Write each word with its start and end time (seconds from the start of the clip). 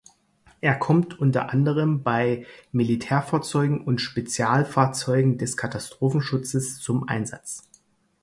Er 0.61 0.79
kommt 0.79 1.19
unter 1.19 1.51
anderem 1.51 2.01
bei 2.01 2.47
Militärfahrzeugen 2.71 3.81
und 3.85 4.01
Spezialfahrzeugen 4.01 5.37
des 5.37 5.57
Katastrophenschutzes 5.57 6.79
zum 6.79 7.07
Einsatz. 7.07 7.69